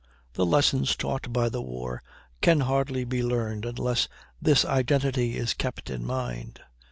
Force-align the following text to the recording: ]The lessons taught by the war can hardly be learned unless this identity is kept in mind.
]The 0.33 0.47
lessons 0.47 0.95
taught 0.95 1.31
by 1.31 1.47
the 1.49 1.61
war 1.61 2.01
can 2.41 2.61
hardly 2.61 3.03
be 3.03 3.21
learned 3.21 3.65
unless 3.65 4.07
this 4.41 4.65
identity 4.65 5.37
is 5.37 5.53
kept 5.53 5.91
in 5.91 6.03
mind. 6.03 6.59